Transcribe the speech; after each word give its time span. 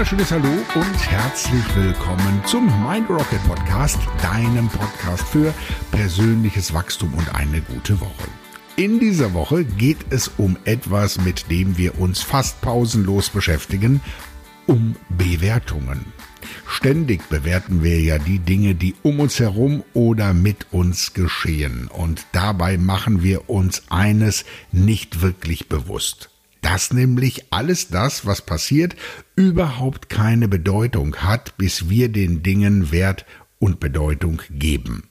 wunderschönes 0.00 0.32
Hallo 0.32 0.48
und 0.76 1.10
herzlich 1.10 1.76
willkommen 1.76 2.42
zum 2.46 2.64
Mind 2.82 3.10
Rocket 3.10 3.44
Podcast, 3.46 3.98
deinem 4.22 4.66
Podcast 4.68 5.22
für 5.28 5.52
persönliches 5.90 6.72
Wachstum 6.72 7.12
und 7.12 7.34
eine 7.34 7.60
gute 7.60 8.00
Woche. 8.00 8.28
In 8.76 8.98
dieser 8.98 9.34
Woche 9.34 9.62
geht 9.62 9.98
es 10.08 10.28
um 10.38 10.56
etwas, 10.64 11.20
mit 11.20 11.50
dem 11.50 11.76
wir 11.76 12.00
uns 12.00 12.22
fast 12.22 12.62
pausenlos 12.62 13.28
beschäftigen, 13.28 14.00
um 14.66 14.96
Bewertungen. 15.10 16.06
Ständig 16.66 17.28
bewerten 17.28 17.82
wir 17.82 18.00
ja 18.00 18.16
die 18.16 18.38
Dinge, 18.38 18.74
die 18.74 18.94
um 19.02 19.20
uns 19.20 19.38
herum 19.38 19.84
oder 19.92 20.32
mit 20.32 20.68
uns 20.70 21.12
geschehen. 21.12 21.88
Und 21.88 22.24
dabei 22.32 22.78
machen 22.78 23.22
wir 23.22 23.50
uns 23.50 23.82
eines 23.90 24.46
nicht 24.72 25.20
wirklich 25.20 25.68
bewusst 25.68 26.29
dass 26.60 26.92
nämlich 26.92 27.52
alles 27.52 27.88
das, 27.88 28.26
was 28.26 28.42
passiert, 28.42 28.96
überhaupt 29.36 30.08
keine 30.08 30.48
Bedeutung 30.48 31.16
hat, 31.16 31.56
bis 31.56 31.88
wir 31.88 32.08
den 32.08 32.42
Dingen 32.42 32.92
Wert 32.92 33.24
und 33.58 33.80
Bedeutung 33.80 34.42
geben. 34.50 35.04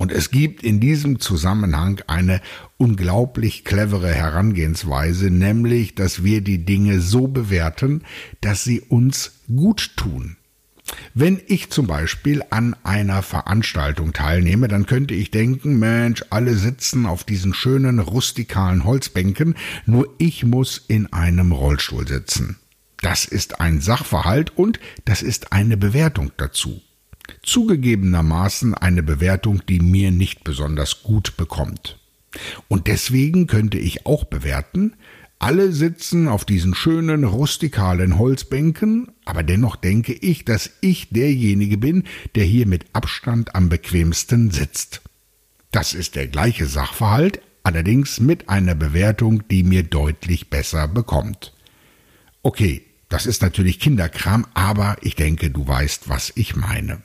Und 0.00 0.12
es 0.12 0.30
gibt 0.30 0.62
in 0.62 0.80
diesem 0.80 1.20
Zusammenhang 1.20 2.00
eine 2.06 2.40
unglaublich 2.78 3.66
clevere 3.66 4.14
Herangehensweise, 4.14 5.30
nämlich, 5.30 5.94
dass 5.94 6.24
wir 6.24 6.40
die 6.40 6.64
Dinge 6.64 7.00
so 7.00 7.28
bewerten, 7.28 8.04
dass 8.40 8.64
sie 8.64 8.80
uns 8.80 9.32
gut 9.46 9.96
tun. 9.96 10.36
Wenn 11.12 11.40
ich 11.46 11.70
zum 11.70 11.88
Beispiel 11.88 12.44
an 12.50 12.76
einer 12.84 13.22
Veranstaltung 13.22 14.12
teilnehme, 14.12 14.68
dann 14.68 14.86
könnte 14.86 15.14
ich 15.14 15.32
denken, 15.32 15.78
Mensch, 15.78 16.24
alle 16.30 16.54
sitzen 16.54 17.04
auf 17.04 17.24
diesen 17.24 17.52
schönen 17.52 17.98
rustikalen 17.98 18.84
Holzbänken, 18.84 19.56
nur 19.86 20.14
ich 20.18 20.44
muss 20.44 20.84
in 20.86 21.12
einem 21.12 21.50
Rollstuhl 21.50 22.06
sitzen. 22.06 22.58
Das 23.02 23.24
ist 23.24 23.60
ein 23.60 23.80
Sachverhalt 23.80 24.56
und 24.56 24.78
das 25.04 25.22
ist 25.22 25.52
eine 25.52 25.76
Bewertung 25.76 26.30
dazu. 26.36 26.80
Zugegebenermaßen 27.42 28.74
eine 28.74 29.02
Bewertung, 29.02 29.62
die 29.68 29.80
mir 29.80 30.10
nicht 30.12 30.44
besonders 30.44 31.02
gut 31.02 31.36
bekommt. 31.36 31.98
Und 32.68 32.86
deswegen 32.86 33.48
könnte 33.48 33.78
ich 33.78 34.06
auch 34.06 34.24
bewerten, 34.24 34.94
alle 35.40 35.72
sitzen 35.72 36.28
auf 36.28 36.44
diesen 36.44 36.74
schönen 36.74 37.24
rustikalen 37.24 38.18
Holzbänken, 38.18 39.10
aber 39.24 39.42
dennoch 39.42 39.74
denke 39.74 40.12
ich, 40.12 40.44
dass 40.44 40.70
ich 40.82 41.08
derjenige 41.08 41.78
bin, 41.78 42.04
der 42.34 42.44
hier 42.44 42.66
mit 42.66 42.84
Abstand 42.92 43.54
am 43.54 43.70
bequemsten 43.70 44.50
sitzt. 44.50 45.00
Das 45.72 45.94
ist 45.94 46.14
der 46.14 46.28
gleiche 46.28 46.66
Sachverhalt, 46.66 47.40
allerdings 47.62 48.20
mit 48.20 48.50
einer 48.50 48.74
Bewertung, 48.74 49.48
die 49.48 49.62
mir 49.62 49.82
deutlich 49.82 50.50
besser 50.50 50.86
bekommt. 50.88 51.54
Okay, 52.42 52.82
das 53.08 53.24
ist 53.24 53.40
natürlich 53.40 53.80
Kinderkram, 53.80 54.46
aber 54.52 54.98
ich 55.00 55.14
denke, 55.14 55.50
du 55.50 55.66
weißt, 55.66 56.10
was 56.10 56.32
ich 56.34 56.54
meine. 56.54 57.02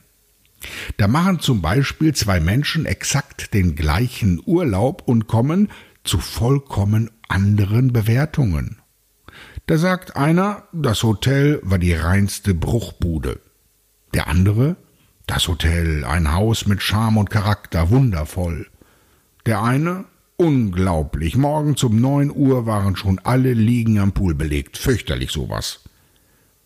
Da 0.97 1.08
machen 1.08 1.39
zum 1.39 1.61
Beispiel 1.61 2.14
zwei 2.14 2.42
Menschen 2.42 2.86
exakt 2.86 3.53
den 3.53 3.75
gleichen 3.75 4.42
Urlaub 4.45 5.03
und 5.05 5.27
kommen 5.27 5.70
zu 6.06 6.20
vollkommen 6.20 7.11
anderen 7.28 7.94
Bewertungen. 7.94 8.78
Da 9.67 9.78
sagt 9.78 10.16
einer, 10.16 10.64
das 10.72 11.03
Hotel 11.03 11.59
war 11.64 11.80
die 11.80 11.94
reinste 11.94 12.53
Bruchbude. 12.53 13.39
Der 14.14 14.28
andere, 14.28 14.76
das 15.28 15.48
Hotel, 15.48 16.06
ein 16.06 16.31
Haus 16.31 16.67
mit 16.67 16.81
Charme 16.81 17.17
und 17.17 17.30
Charakter, 17.30 17.89
wundervoll. 17.89 18.67
Der 19.45 19.64
eine, 19.64 20.06
unglaublich, 20.38 21.36
morgens 21.36 21.83
um 21.83 22.00
neun 22.00 22.31
Uhr 22.31 22.66
waren 22.66 22.95
schon 22.95 23.20
alle 23.20 23.53
Liegen 23.53 23.99
am 23.99 24.11
Pool 24.11 24.36
belegt, 24.36 24.77
fürchterlich 24.77 25.32
sowas. 25.32 25.82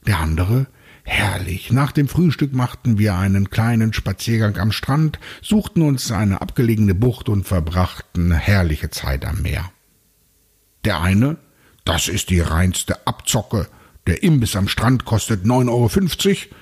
Der 0.06 0.20
andere, 0.20 0.68
herrlich, 1.10 1.72
nach 1.72 1.92
dem 1.92 2.08
Frühstück 2.08 2.54
machten 2.54 2.98
wir 2.98 3.16
einen 3.16 3.50
kleinen 3.50 3.94
Spaziergang 3.94 4.58
am 4.58 4.72
Strand, 4.72 5.20
suchten 5.42 5.82
uns 5.82 6.12
eine 6.12 6.42
abgelegene 6.42 6.96
Bucht 6.96 7.30
und 7.30 7.48
verbrachten 7.48 8.32
herrliche 8.32 8.90
Zeit 8.90 9.26
am 9.26 9.42
Meer. 9.42 9.72
Der 10.86 11.02
eine, 11.02 11.38
das 11.86 12.08
ist 12.08 12.30
die 12.30 12.40
reinste 12.40 13.08
Abzocke, 13.08 13.68
der 14.08 14.24
Imbiss 14.24 14.56
am 14.56 14.68
Strand 14.68 15.06
kostet 15.06 15.46
9,50 15.46 16.28
Euro. 16.30 16.56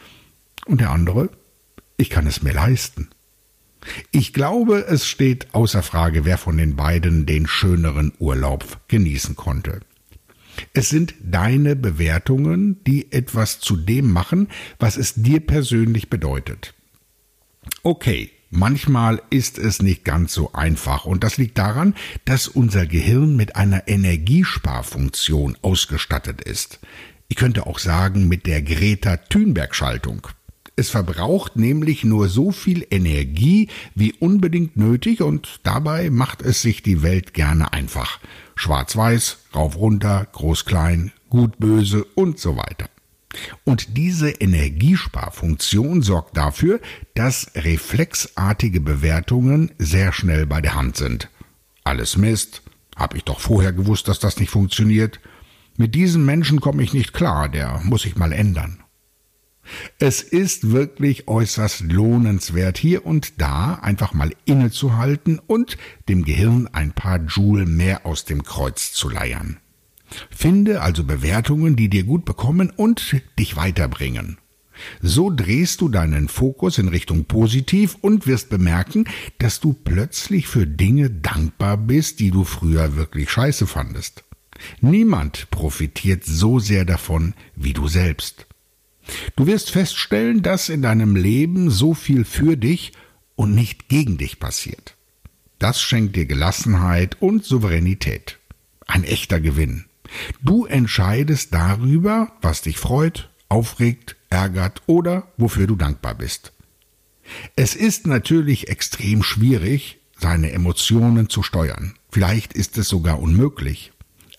Und 0.65 0.81
der 0.81 0.91
andere, 0.91 1.29
ich 1.95 2.09
kann 2.09 2.27
es 2.27 2.41
mir 2.41 2.53
leisten. 2.53 3.09
Ich 4.11 4.33
glaube, 4.33 4.85
es 4.87 5.07
steht 5.07 5.53
außer 5.53 5.81
Frage, 5.81 6.25
wer 6.25 6.37
von 6.37 6.57
den 6.57 6.75
beiden 6.75 7.25
den 7.25 7.47
schöneren 7.47 8.11
Urlaub 8.19 8.79
genießen 8.87 9.35
konnte. 9.35 9.79
Es 10.73 10.89
sind 10.89 11.15
deine 11.21 11.75
Bewertungen, 11.75 12.83
die 12.85 13.11
etwas 13.11 13.59
zu 13.59 13.75
dem 13.75 14.11
machen, 14.11 14.47
was 14.79 14.97
es 14.97 15.15
dir 15.15 15.39
persönlich 15.39 16.09
bedeutet. 16.09 16.73
Okay, 17.83 18.31
Manchmal 18.49 19.21
ist 19.29 19.57
es 19.57 19.81
nicht 19.81 20.05
ganz 20.05 20.33
so 20.33 20.53
einfach 20.53 21.03
und 21.05 21.25
das 21.25 21.37
liegt 21.37 21.57
daran, 21.57 21.95
dass 22.23 22.47
unser 22.47 22.85
Gehirn 22.85 23.35
mit 23.35 23.57
einer 23.57 23.89
Energiesparfunktion 23.89 25.57
ausgestattet 25.61 26.41
ist. 26.41 26.79
Ich 27.27 27.35
könnte 27.35 27.67
auch 27.67 27.77
sagen 27.77 28.29
mit 28.29 28.45
der 28.45 28.61
Greta 28.61 29.17
Thunberg 29.17 29.75
Schaltung. 29.75 30.27
Es 30.77 30.89
verbraucht 30.89 31.57
nämlich 31.57 32.05
nur 32.05 32.29
so 32.29 32.51
viel 32.51 32.87
Energie 32.89 33.67
wie 33.95 34.13
unbedingt 34.13 34.77
nötig 34.77 35.21
und 35.21 35.59
dabei 35.63 36.09
macht 36.09 36.41
es 36.41 36.61
sich 36.61 36.81
die 36.83 37.01
Welt 37.01 37.33
gerne 37.33 37.73
einfach. 37.73 38.19
Schwarz-Weiß, 38.57 39.37
rauf 39.55 39.77
runter, 39.77 40.27
groß-klein, 40.33 41.11
gut-böse 41.29 42.03
und 42.15 42.39
so 42.39 42.57
weiter. 42.57 42.89
Und 43.63 43.97
diese 43.97 44.29
Energiesparfunktion 44.29 46.01
sorgt 46.01 46.35
dafür, 46.37 46.79
dass 47.13 47.51
reflexartige 47.55 48.81
Bewertungen 48.81 49.71
sehr 49.77 50.11
schnell 50.11 50.45
bei 50.45 50.61
der 50.61 50.75
Hand 50.75 50.97
sind. 50.97 51.29
Alles 51.83 52.17
Mist, 52.17 52.63
hab 52.95 53.15
ich 53.15 53.23
doch 53.23 53.39
vorher 53.39 53.73
gewusst, 53.73 54.07
dass 54.07 54.19
das 54.19 54.39
nicht 54.39 54.49
funktioniert. 54.49 55.19
Mit 55.77 55.93
diesem 55.93 56.25
Menschen 56.25 56.59
komme 56.59 56.81
ich 56.81 56.93
nicht 56.93 57.13
klar, 57.13 57.49
der 57.49 57.79
muss 57.83 58.01
sich 58.01 58.15
mal 58.15 58.33
ändern. 58.33 58.83
Es 59.99 60.21
ist 60.21 60.71
wirklich 60.71 61.27
äußerst 61.27 61.81
lohnenswert, 61.81 62.77
hier 62.77 63.05
und 63.05 63.41
da 63.41 63.75
einfach 63.75 64.13
mal 64.13 64.33
innezuhalten 64.45 65.39
und 65.39 65.77
dem 66.09 66.23
Gehirn 66.23 66.67
ein 66.71 66.93
paar 66.93 67.19
Joule 67.19 67.65
mehr 67.65 68.05
aus 68.05 68.25
dem 68.25 68.43
Kreuz 68.43 68.93
zu 68.93 69.09
leiern. 69.09 69.57
Finde 70.29 70.81
also 70.81 71.03
Bewertungen, 71.03 71.75
die 71.75 71.89
dir 71.89 72.03
gut 72.03 72.25
bekommen 72.25 72.69
und 72.69 73.21
dich 73.37 73.55
weiterbringen. 73.55 74.37
So 75.01 75.31
drehst 75.31 75.81
du 75.81 75.89
deinen 75.89 76.27
Fokus 76.27 76.77
in 76.77 76.87
Richtung 76.87 77.25
positiv 77.25 77.97
und 78.01 78.27
wirst 78.27 78.49
bemerken, 78.49 79.05
dass 79.39 79.59
du 79.59 79.73
plötzlich 79.73 80.47
für 80.47 80.67
Dinge 80.67 81.09
dankbar 81.09 81.77
bist, 81.77 82.19
die 82.19 82.31
du 82.31 82.43
früher 82.43 82.95
wirklich 82.95 83.29
scheiße 83.31 83.67
fandest. 83.67 84.23
Niemand 84.81 85.49
profitiert 85.51 86.23
so 86.25 86.59
sehr 86.59 86.85
davon 86.85 87.33
wie 87.55 87.73
du 87.73 87.87
selbst. 87.87 88.47
Du 89.35 89.47
wirst 89.47 89.71
feststellen, 89.71 90.41
dass 90.41 90.69
in 90.69 90.81
deinem 90.81 91.15
Leben 91.15 91.69
so 91.69 91.93
viel 91.93 92.25
für 92.25 92.57
dich 92.57 92.91
und 93.35 93.55
nicht 93.55 93.89
gegen 93.89 94.17
dich 94.17 94.39
passiert. 94.39 94.95
Das 95.59 95.81
schenkt 95.81 96.15
dir 96.15 96.25
Gelassenheit 96.25 97.21
und 97.21 97.43
Souveränität. 97.43 98.37
Ein 98.85 99.03
echter 99.03 99.39
Gewinn. 99.39 99.85
Du 100.41 100.65
entscheidest 100.65 101.53
darüber, 101.53 102.31
was 102.41 102.61
dich 102.61 102.77
freut, 102.77 103.29
aufregt, 103.49 104.15
ärgert 104.29 104.81
oder 104.85 105.31
wofür 105.37 105.67
du 105.67 105.75
dankbar 105.75 106.15
bist. 106.15 106.53
Es 107.55 107.75
ist 107.75 108.07
natürlich 108.07 108.69
extrem 108.69 109.23
schwierig, 109.23 109.99
seine 110.17 110.51
Emotionen 110.51 111.29
zu 111.29 111.43
steuern. 111.43 111.95
Vielleicht 112.09 112.53
ist 112.53 112.77
es 112.77 112.87
sogar 112.87 113.19
unmöglich. 113.19 113.91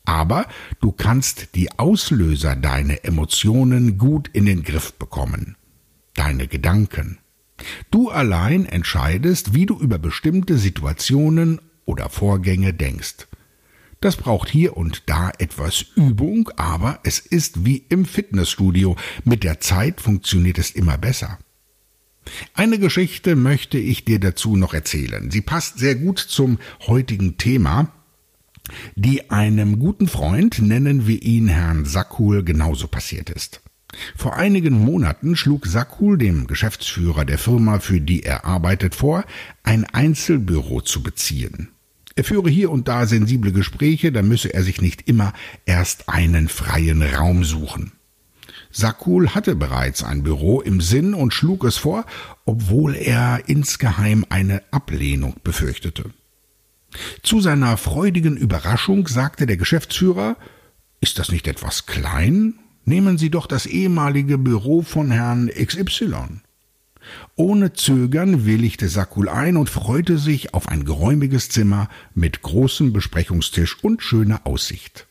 Aber 0.08 0.46
du 0.80 0.90
kannst 0.90 1.54
die 1.54 1.78
Auslöser 1.78 2.56
deiner 2.56 3.04
Emotionen 3.04 3.98
gut 3.98 4.30
in 4.32 4.46
den 4.46 4.62
Griff 4.62 4.94
bekommen. 4.94 5.54
Deine 6.14 6.48
Gedanken. 6.48 7.18
Du 7.90 8.08
allein 8.08 8.64
entscheidest, 8.64 9.52
wie 9.52 9.66
du 9.66 9.78
über 9.78 9.98
bestimmte 9.98 10.56
Situationen 10.56 11.60
oder 11.84 12.08
Vorgänge 12.08 12.72
denkst. 12.72 13.28
Das 14.00 14.16
braucht 14.16 14.48
hier 14.48 14.78
und 14.78 15.02
da 15.10 15.30
etwas 15.38 15.84
Übung, 15.94 16.48
aber 16.56 17.00
es 17.04 17.18
ist 17.18 17.66
wie 17.66 17.84
im 17.90 18.06
Fitnessstudio. 18.06 18.96
Mit 19.24 19.44
der 19.44 19.60
Zeit 19.60 20.00
funktioniert 20.00 20.56
es 20.56 20.70
immer 20.70 20.96
besser. 20.96 21.38
Eine 22.54 22.78
Geschichte 22.78 23.36
möchte 23.36 23.76
ich 23.76 24.06
dir 24.06 24.20
dazu 24.20 24.56
noch 24.56 24.72
erzählen. 24.72 25.30
Sie 25.30 25.42
passt 25.42 25.78
sehr 25.78 25.96
gut 25.96 26.18
zum 26.18 26.58
heutigen 26.86 27.36
Thema, 27.36 27.92
die 28.94 29.30
einem 29.30 29.78
guten 29.78 30.08
Freund, 30.08 30.60
nennen 30.60 31.06
wir 31.06 31.22
ihn 31.22 31.48
Herrn 31.48 31.84
Sackul, 31.84 32.42
genauso 32.42 32.88
passiert 32.88 33.30
ist. 33.30 33.60
Vor 34.16 34.36
einigen 34.36 34.78
Monaten 34.78 35.36
schlug 35.36 35.66
Sackul 35.66 36.18
dem 36.18 36.46
Geschäftsführer 36.46 37.24
der 37.24 37.38
Firma, 37.38 37.80
für 37.80 38.00
die 38.00 38.22
er 38.22 38.44
arbeitet, 38.44 38.94
vor, 38.94 39.24
ein 39.62 39.84
Einzelbüro 39.84 40.82
zu 40.82 41.02
beziehen. 41.02 41.70
Er 42.14 42.24
führe 42.24 42.50
hier 42.50 42.70
und 42.70 42.88
da 42.88 43.06
sensible 43.06 43.52
Gespräche, 43.52 44.12
da 44.12 44.22
müsse 44.22 44.52
er 44.52 44.62
sich 44.62 44.82
nicht 44.82 45.08
immer 45.08 45.32
erst 45.66 46.08
einen 46.08 46.48
freien 46.48 47.02
Raum 47.02 47.44
suchen. 47.44 47.92
Sakul 48.70 49.30
hatte 49.30 49.54
bereits 49.54 50.02
ein 50.02 50.22
Büro 50.22 50.60
im 50.60 50.80
Sinn 50.80 51.14
und 51.14 51.32
schlug 51.32 51.64
es 51.64 51.76
vor, 51.76 52.04
obwohl 52.44 52.94
er 52.94 53.48
insgeheim 53.48 54.26
eine 54.28 54.62
Ablehnung 54.70 55.36
befürchtete. 55.42 56.10
Zu 57.22 57.40
seiner 57.40 57.76
freudigen 57.76 58.36
Überraschung 58.36 59.06
sagte 59.08 59.46
der 59.46 59.56
Geschäftsführer 59.56 60.36
Ist 61.00 61.18
das 61.18 61.30
nicht 61.30 61.46
etwas 61.46 61.86
klein? 61.86 62.54
Nehmen 62.84 63.18
Sie 63.18 63.30
doch 63.30 63.46
das 63.46 63.66
ehemalige 63.66 64.38
Büro 64.38 64.82
von 64.82 65.10
Herrn 65.10 65.48
XY. 65.48 66.40
Ohne 67.36 67.72
Zögern 67.72 68.44
willigte 68.44 68.88
Sakul 68.88 69.28
ein 69.28 69.56
und 69.56 69.70
freute 69.70 70.18
sich 70.18 70.54
auf 70.54 70.68
ein 70.68 70.84
geräumiges 70.84 71.48
Zimmer 71.48 71.88
mit 72.14 72.42
großem 72.42 72.92
Besprechungstisch 72.92 73.82
und 73.82 74.02
schöner 74.02 74.46
Aussicht. 74.46 75.06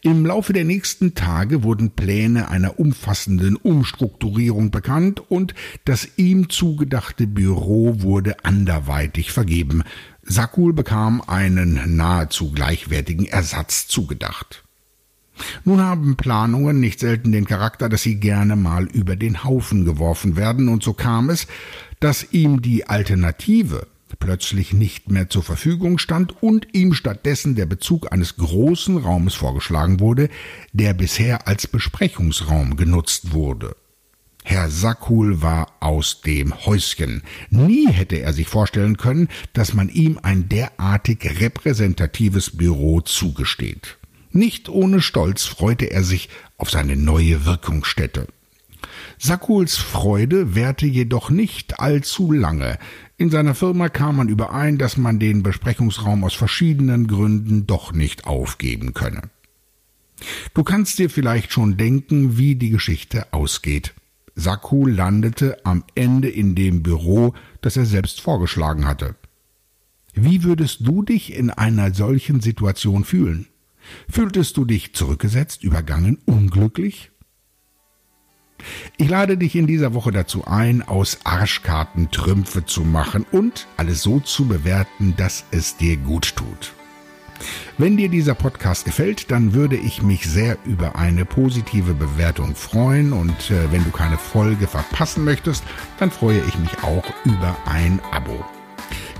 Im 0.00 0.24
Laufe 0.24 0.52
der 0.52 0.64
nächsten 0.64 1.14
Tage 1.14 1.64
wurden 1.64 1.90
Pläne 1.90 2.48
einer 2.48 2.78
umfassenden 2.78 3.56
Umstrukturierung 3.56 4.70
bekannt 4.70 5.20
und 5.28 5.54
das 5.84 6.08
ihm 6.16 6.48
zugedachte 6.48 7.26
Büro 7.26 8.00
wurde 8.00 8.44
anderweitig 8.44 9.32
vergeben. 9.32 9.82
Sakul 10.26 10.72
bekam 10.72 11.22
einen 11.26 11.96
nahezu 11.96 12.50
gleichwertigen 12.50 13.26
Ersatz 13.26 13.86
zugedacht. 13.86 14.64
Nun 15.64 15.80
haben 15.80 16.16
Planungen 16.16 16.80
nicht 16.80 17.00
selten 17.00 17.32
den 17.32 17.44
Charakter, 17.44 17.88
dass 17.88 18.02
sie 18.02 18.16
gerne 18.16 18.56
mal 18.56 18.86
über 18.86 19.16
den 19.16 19.44
Haufen 19.44 19.84
geworfen 19.84 20.36
werden, 20.36 20.68
und 20.68 20.82
so 20.82 20.94
kam 20.94 21.30
es, 21.30 21.46
dass 22.00 22.32
ihm 22.32 22.62
die 22.62 22.86
Alternative 22.86 23.86
plötzlich 24.18 24.72
nicht 24.72 25.10
mehr 25.10 25.28
zur 25.28 25.42
Verfügung 25.42 25.98
stand 25.98 26.42
und 26.42 26.68
ihm 26.72 26.94
stattdessen 26.94 27.54
der 27.54 27.66
Bezug 27.66 28.12
eines 28.12 28.36
großen 28.36 28.96
Raumes 28.98 29.34
vorgeschlagen 29.34 30.00
wurde, 30.00 30.30
der 30.72 30.94
bisher 30.94 31.46
als 31.46 31.66
Besprechungsraum 31.66 32.76
genutzt 32.76 33.32
wurde. 33.32 33.76
Herr 34.48 34.70
Sakul 34.70 35.42
war 35.42 35.72
aus 35.80 36.20
dem 36.20 36.54
Häuschen. 36.66 37.24
Nie 37.50 37.88
hätte 37.88 38.20
er 38.20 38.32
sich 38.32 38.46
vorstellen 38.46 38.96
können, 38.96 39.26
dass 39.54 39.74
man 39.74 39.88
ihm 39.88 40.20
ein 40.22 40.48
derartig 40.48 41.40
repräsentatives 41.40 42.56
Büro 42.56 43.00
zugesteht. 43.00 43.98
Nicht 44.30 44.68
ohne 44.68 45.02
Stolz 45.02 45.46
freute 45.46 45.90
er 45.90 46.04
sich 46.04 46.28
auf 46.58 46.70
seine 46.70 46.94
neue 46.94 47.44
Wirkungsstätte. 47.44 48.28
Sakuls 49.18 49.78
Freude 49.78 50.54
währte 50.54 50.86
jedoch 50.86 51.28
nicht 51.28 51.80
allzu 51.80 52.30
lange. 52.30 52.78
In 53.16 53.30
seiner 53.30 53.56
Firma 53.56 53.88
kam 53.88 54.14
man 54.14 54.28
überein, 54.28 54.78
dass 54.78 54.96
man 54.96 55.18
den 55.18 55.42
Besprechungsraum 55.42 56.22
aus 56.22 56.34
verschiedenen 56.34 57.08
Gründen 57.08 57.66
doch 57.66 57.92
nicht 57.92 58.28
aufgeben 58.28 58.94
könne. 58.94 59.22
Du 60.54 60.62
kannst 60.62 61.00
dir 61.00 61.10
vielleicht 61.10 61.52
schon 61.52 61.76
denken, 61.76 62.38
wie 62.38 62.54
die 62.54 62.70
Geschichte 62.70 63.32
ausgeht. 63.32 63.92
Sakul 64.36 64.92
landete 64.92 65.64
am 65.64 65.82
Ende 65.94 66.28
in 66.28 66.54
dem 66.54 66.82
Büro, 66.82 67.34
das 67.62 67.76
er 67.76 67.86
selbst 67.86 68.20
vorgeschlagen 68.20 68.86
hatte. 68.86 69.16
Wie 70.14 70.44
würdest 70.44 70.86
du 70.86 71.02
dich 71.02 71.34
in 71.34 71.50
einer 71.50 71.92
solchen 71.92 72.40
Situation 72.40 73.04
fühlen? 73.04 73.48
Fühltest 74.08 74.56
du 74.56 74.64
dich 74.64 74.94
zurückgesetzt, 74.94 75.64
übergangen, 75.64 76.18
unglücklich? 76.26 77.10
Ich 78.96 79.08
lade 79.08 79.36
dich 79.36 79.54
in 79.54 79.66
dieser 79.66 79.94
Woche 79.94 80.12
dazu 80.12 80.46
ein, 80.46 80.82
aus 80.82 81.18
Arschkarten 81.24 82.10
Trümpfe 82.10 82.64
zu 82.64 82.82
machen 82.82 83.24
und 83.30 83.66
alles 83.76 84.02
so 84.02 84.20
zu 84.20 84.46
bewerten, 84.46 85.14
dass 85.16 85.44
es 85.50 85.76
dir 85.76 85.96
gut 85.96 86.36
tut. 86.36 86.72
Wenn 87.78 87.96
dir 87.96 88.08
dieser 88.08 88.34
Podcast 88.34 88.84
gefällt, 88.84 89.30
dann 89.30 89.54
würde 89.54 89.76
ich 89.76 90.02
mich 90.02 90.26
sehr 90.26 90.56
über 90.64 90.96
eine 90.96 91.24
positive 91.24 91.94
Bewertung 91.94 92.54
freuen 92.54 93.12
und 93.12 93.50
äh, 93.50 93.70
wenn 93.72 93.84
du 93.84 93.90
keine 93.90 94.18
Folge 94.18 94.66
verpassen 94.66 95.24
möchtest, 95.24 95.64
dann 95.98 96.10
freue 96.10 96.40
ich 96.48 96.58
mich 96.58 96.82
auch 96.82 97.04
über 97.24 97.56
ein 97.66 98.00
Abo. 98.12 98.44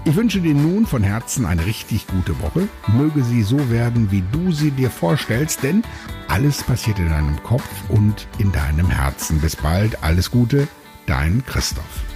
Ich 0.07 0.15
wünsche 0.15 0.41
dir 0.41 0.55
nun 0.55 0.87
von 0.87 1.03
Herzen 1.03 1.45
eine 1.45 1.67
richtig 1.67 2.07
gute 2.07 2.41
Woche. 2.41 2.69
Möge 2.87 3.25
sie 3.25 3.43
so 3.43 3.71
werden, 3.71 4.13
wie 4.13 4.23
du 4.31 4.53
sie 4.53 4.71
dir 4.71 4.89
vorstellst, 4.89 5.65
denn 5.65 5.83
alles 6.29 6.63
passiert 6.63 7.01
in 7.01 7.09
deinem 7.09 7.43
Kopf 7.43 7.69
und 7.89 8.29
in 8.39 8.53
deinem 8.53 8.89
Herzen. 8.89 9.41
Bis 9.41 9.57
bald, 9.57 10.05
alles 10.05 10.31
Gute, 10.31 10.69
dein 11.07 11.45
Christoph. 11.45 12.16